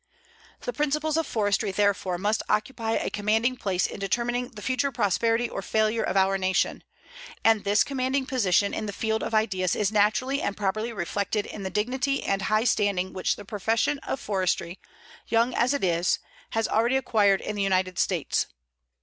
[0.61, 5.47] The principles of forestry, therefore, must occupy a commanding place in determining the future prosperity
[5.47, 6.83] or failure of our nation,
[7.43, 11.61] and this commanding position in the field of ideas is naturally and properly reflected in
[11.61, 14.79] the dignity and high standing which the profession of forestry,
[15.27, 16.17] young as it is,
[16.53, 18.47] has already acquired in the United States.